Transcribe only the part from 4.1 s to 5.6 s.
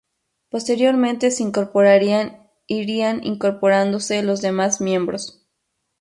los demás miembros.